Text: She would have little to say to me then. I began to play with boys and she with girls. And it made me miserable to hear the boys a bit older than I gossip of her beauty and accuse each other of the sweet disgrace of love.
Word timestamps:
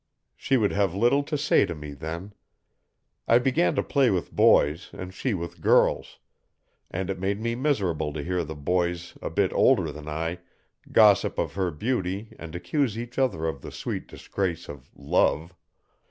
She 0.35 0.57
would 0.57 0.71
have 0.71 0.95
little 0.95 1.21
to 1.21 1.37
say 1.37 1.63
to 1.63 1.75
me 1.75 1.91
then. 1.93 2.33
I 3.27 3.37
began 3.37 3.75
to 3.75 3.83
play 3.83 4.09
with 4.09 4.31
boys 4.35 4.89
and 4.93 5.13
she 5.13 5.35
with 5.35 5.61
girls. 5.61 6.17
And 6.89 7.11
it 7.11 7.19
made 7.19 7.39
me 7.39 7.53
miserable 7.53 8.11
to 8.13 8.23
hear 8.23 8.43
the 8.43 8.55
boys 8.55 9.15
a 9.21 9.29
bit 9.29 9.53
older 9.53 9.91
than 9.91 10.09
I 10.09 10.39
gossip 10.91 11.37
of 11.37 11.53
her 11.53 11.69
beauty 11.69 12.33
and 12.39 12.55
accuse 12.55 12.97
each 12.97 13.19
other 13.19 13.45
of 13.45 13.61
the 13.61 13.71
sweet 13.71 14.07
disgrace 14.07 14.67
of 14.67 14.89
love. 14.97 15.53